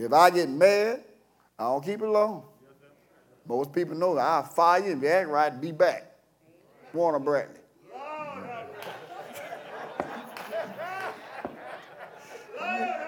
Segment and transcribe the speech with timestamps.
[0.00, 1.02] If I get mad,
[1.58, 2.44] I don't keep it long.
[3.48, 6.12] Most people know I'll fire you if you act right, and be back.
[6.92, 7.56] Warner Bradley.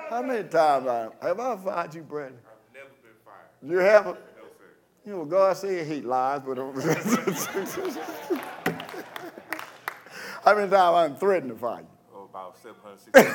[0.08, 2.38] How many times I, have I fired you, Bradley?
[2.44, 3.46] I've never been fired.
[3.62, 4.16] You haven't?
[4.16, 4.22] No,
[4.58, 4.64] sir.
[5.06, 6.58] You know, God said he lies, but
[10.44, 11.99] how many times I'm threatened to fire you?
[12.50, 13.28] About 760.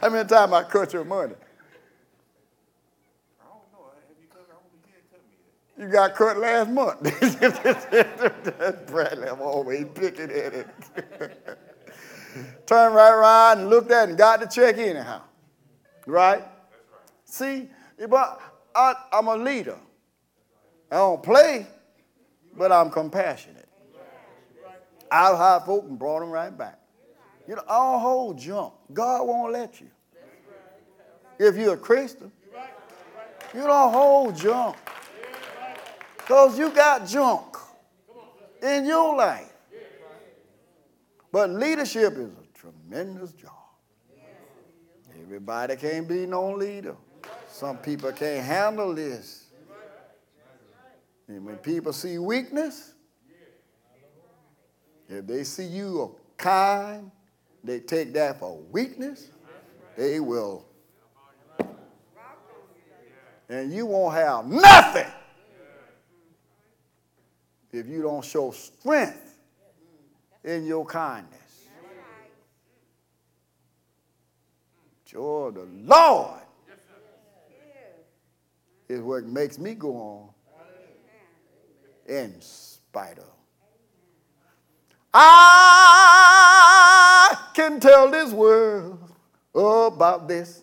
[0.00, 1.34] How many times I cut your money?
[3.40, 3.90] I don't know.
[4.08, 4.46] Have you cut?
[4.48, 5.34] I don't think you cut me
[5.76, 5.84] yet.
[5.84, 7.02] You got cut last month.
[8.86, 10.68] Bradley, I'm always picking at it.
[12.66, 15.22] Turned right around and looked at it and got the check anyhow.
[16.06, 16.44] Right?
[17.24, 17.68] See,
[18.08, 18.40] but
[18.74, 19.78] I, I'm a leader.
[20.90, 21.66] I don't play,
[22.56, 23.63] but I'm compassionate.
[25.14, 26.80] I've hired folk and brought them right back.
[27.46, 28.74] You know, don't hold junk.
[28.92, 29.86] God won't let you.
[31.38, 32.32] If you're a Christian,
[33.54, 34.76] you don't hold junk.
[36.16, 37.56] Because you got junk
[38.60, 39.52] in your life.
[41.30, 43.52] But leadership is a tremendous job.
[45.22, 46.96] Everybody can't be no leader.
[47.48, 49.44] Some people can't handle this.
[51.28, 52.93] And when people see weakness,
[55.08, 57.10] if they see you are kind,
[57.62, 59.28] they take that for weakness,
[59.96, 60.66] they will.
[63.48, 65.10] And you won't have nothing
[67.72, 69.38] if you don't show strength
[70.42, 71.40] in your kindness.
[75.04, 76.40] Joy the Lord
[78.88, 80.28] is what makes me go on
[82.06, 83.43] in spite of.
[85.16, 88.98] I can tell this world
[89.54, 90.62] about this.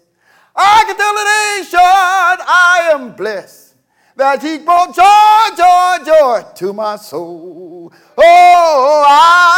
[0.54, 3.76] I can tell the nation I am blessed
[4.18, 7.94] that he brought joy, joy, joy to my soul.
[8.18, 9.50] Oh, I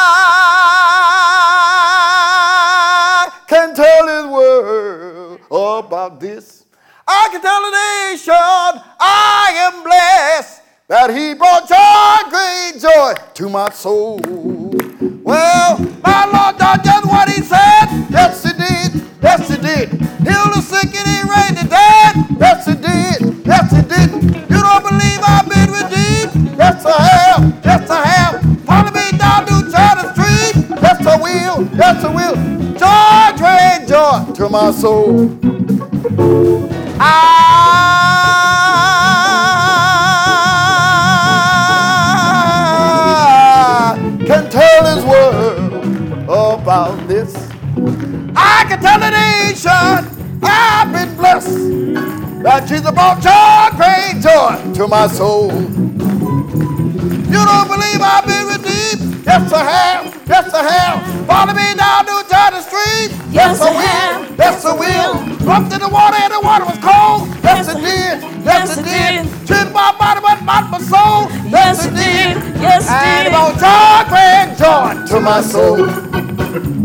[3.47, 6.65] can tell this world about this.
[7.07, 7.71] I can tell the
[8.11, 8.35] nation
[8.99, 14.19] I am blessed that he brought joy, great joy to my soul.
[34.63, 35.29] My soul.
[37.01, 37.03] I
[44.25, 45.73] can tell his world
[46.29, 47.35] about this.
[48.37, 50.07] I can tell the nation
[50.41, 51.57] I've been blessed
[52.43, 55.51] that Jesus brought joy, great joy to my soul.
[57.33, 59.25] You don't believe I've been redeemed?
[59.25, 60.22] Yes, I have.
[60.33, 61.27] Have.
[61.27, 63.11] Follow me down to China Street.
[63.29, 64.35] Yes, I will.
[64.35, 65.13] Yes, I will.
[65.45, 67.29] Jumped in the water and the water was cold.
[67.43, 68.43] Yes, it did.
[68.43, 69.45] Yes, it did.
[69.45, 69.71] did.
[69.73, 71.29] My body, but not my soul.
[71.49, 72.41] Yes, it did.
[72.59, 73.33] Yes, it And did.
[73.33, 75.77] about joy, great joy to my soul.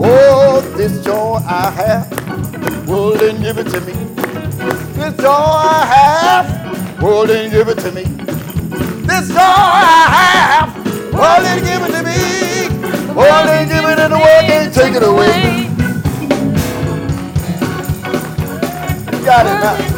[0.00, 3.92] Oh, this joy I have, world didn't give it to me.
[4.92, 8.04] This joy I have, world didn't give it to me.
[9.08, 11.97] This joy I have, world didn't give it to me.
[13.18, 15.64] World didn't give it and the world can't take it away.
[19.12, 19.97] You got it now.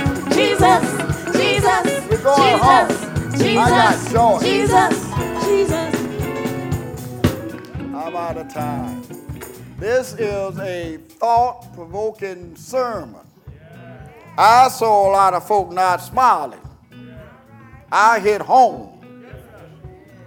[0.41, 0.57] Jesus,
[1.37, 2.87] Jesus, Jesus, We're going home.
[3.37, 4.39] Jesus, I got joy.
[4.41, 5.95] Jesus, Jesus.
[7.93, 9.03] I'm out of time.
[9.77, 13.21] This is a thought provoking sermon.
[14.35, 16.59] I saw a lot of folk not smiling.
[17.91, 18.99] I hit home.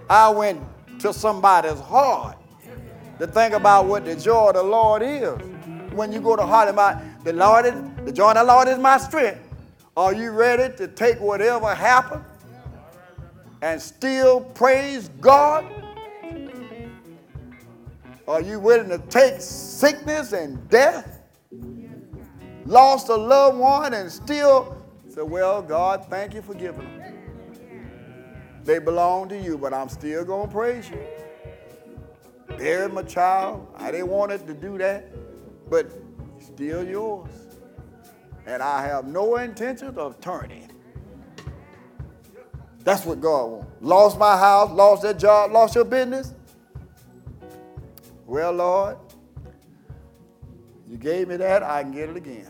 [0.09, 0.61] I went
[0.99, 2.37] to somebody's heart
[3.19, 5.33] to think about what the joy of the Lord is.
[5.91, 7.73] When you go to heart about the Lord is
[8.05, 9.44] the joy of the Lord is my strength.
[9.97, 12.25] Are you ready to take whatever happened
[13.61, 15.65] and still praise God?
[18.27, 21.21] Are you willing to take sickness and death?
[22.65, 27.13] Lost a loved one and still say, Well, God, thank you for giving them.
[28.65, 30.99] They belong to you, but I'm still going to praise you.
[32.57, 33.67] Buried my child.
[33.75, 35.05] I didn't want it to do that,
[35.69, 35.89] but
[36.39, 37.44] still yours.
[38.45, 40.69] And I have no intention of turning.
[42.83, 43.71] That's what God wants.
[43.81, 46.33] Lost my house, lost that job, lost your business.
[48.27, 48.97] Well, Lord,
[50.87, 52.47] you gave me that, I can get it again.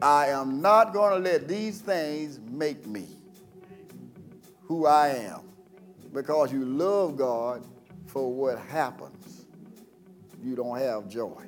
[0.00, 3.06] I am not going to let these things make me
[4.62, 5.40] who I am
[6.12, 7.66] because you love God
[8.06, 9.46] for what happens.
[10.42, 11.44] You don't have joy.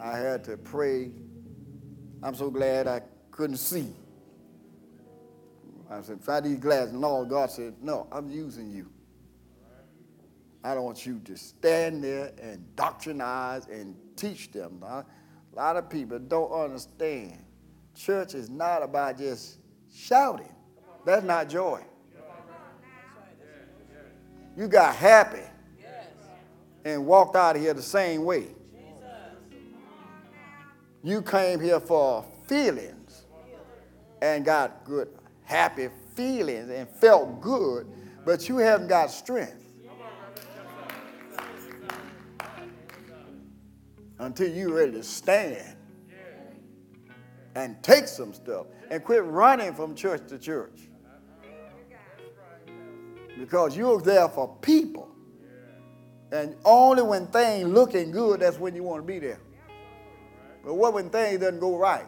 [0.00, 1.10] I had to pray.
[2.22, 3.92] I'm so glad I couldn't see.
[5.90, 6.92] I said, try these glasses.
[6.92, 8.90] No, God said, no, I'm using you.
[10.62, 14.82] I don't want you to stand there and doctrinize and teach them.
[14.82, 15.04] A
[15.54, 17.44] lot of people don't understand.
[17.94, 19.58] Church is not about just
[19.92, 20.52] shouting.
[21.04, 21.82] That's not joy.
[24.56, 25.44] You got happy
[26.84, 28.48] and walked out of here the same way.
[31.02, 33.24] You came here for feelings
[34.20, 35.08] and got good,
[35.44, 37.86] happy feelings and felt good,
[38.24, 39.64] but you haven't got strength.
[44.18, 45.76] Until you're ready to stand
[47.54, 50.88] and take some stuff and quit running from church to church.
[53.38, 55.08] Because you're there for people.
[56.32, 59.38] And only when things looking good, that's when you want to be there.
[60.68, 62.04] But what when things doesn't go right?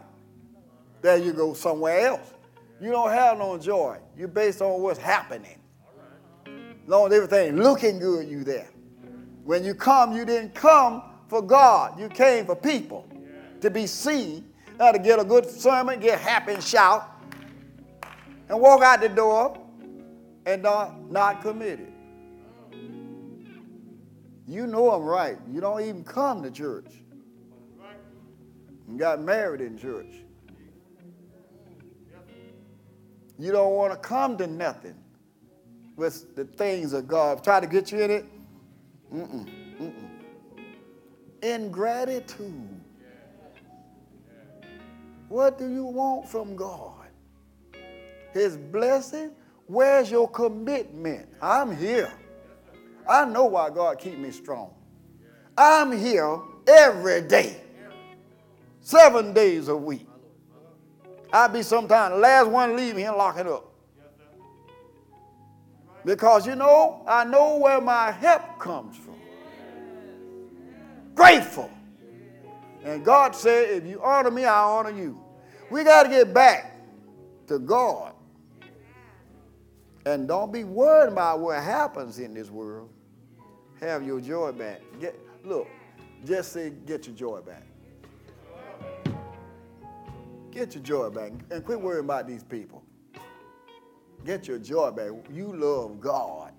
[1.00, 2.34] There you go somewhere else.
[2.78, 3.96] You don't have no joy.
[4.18, 5.58] You're based on what's happening.
[6.86, 8.68] Long as everything looking good, you there.
[9.44, 11.98] When you come, you didn't come for God.
[11.98, 13.08] You came for people
[13.62, 17.08] to be seen, not to get a good sermon, get happy and shout,
[18.50, 19.58] and walk out the door
[20.44, 21.90] and not, not committed.
[24.46, 25.38] You know I'm right.
[25.50, 26.99] You don't even come to church.
[28.90, 30.24] You got married in church.
[33.38, 34.96] You don't want to come to nothing
[35.96, 37.42] with the things of God.
[37.44, 38.24] Try to get you in it.
[39.14, 39.48] Mm-mm,
[39.80, 40.10] mm-mm.
[41.42, 42.80] Ingratitude.
[45.28, 47.06] What do you want from God?
[48.32, 49.30] His blessing?
[49.66, 51.28] Where's your commitment?
[51.40, 52.12] I'm here.
[53.08, 54.74] I know why God keep me strong.
[55.56, 57.62] I'm here every day,
[58.80, 60.06] seven days a week.
[61.32, 63.72] I'll be sometime the last one leaving and locking up.
[66.04, 69.16] Because you know, I know where my help comes from.
[71.14, 71.70] Grateful.
[72.82, 75.20] And God said, if you honor me, I honor you.
[75.70, 76.76] We got to get back
[77.46, 78.14] to God.
[80.06, 82.88] And don't be worried about what happens in this world.
[83.80, 84.80] Have your joy back.
[84.98, 85.68] Get, look,
[86.24, 87.66] just say, get your joy back.
[90.50, 92.82] Get your joy back and quit worrying about these people.
[94.24, 95.10] Get your joy back.
[95.32, 96.52] You love God.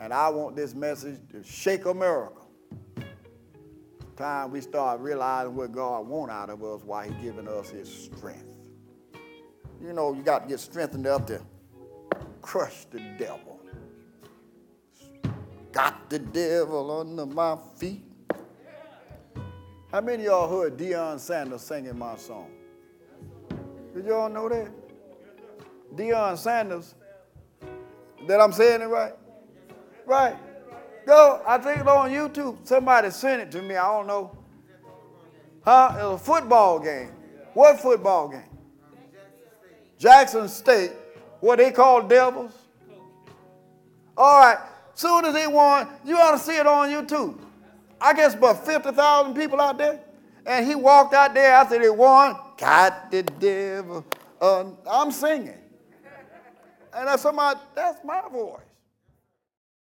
[0.00, 2.40] And I want this message to shake America.
[4.16, 7.92] Time we start realizing what God wants out of us while He's giving us His
[7.92, 8.44] strength.
[9.82, 11.42] You know, you got to get strengthened up to
[12.40, 13.60] crush the devil.
[15.70, 18.05] Got the devil under my feet.
[19.92, 22.50] How many of y'all heard Deion Sanders singing my song?
[23.94, 24.68] Did y'all know that?
[25.94, 26.96] Deion Sanders,
[28.26, 29.12] that I'm saying it right?
[30.04, 30.36] Right.
[31.06, 32.58] Go, I think it's on YouTube.
[32.66, 34.36] Somebody sent it to me, I don't know.
[35.64, 35.96] Huh?
[35.98, 37.12] It was a football game.
[37.54, 38.42] What football game?
[39.98, 40.92] Jackson State.
[41.38, 42.52] What they call devils?
[44.16, 44.58] All right.
[44.94, 47.38] Soon as they won, you ought to see it on YouTube.
[48.00, 50.00] I guess about 50,000 people out there.
[50.44, 52.36] And he walked out there after they won.
[52.56, 54.04] Got the devil.
[54.40, 55.58] Uh, I'm singing.
[56.94, 58.60] And that's somebody, that's my voice.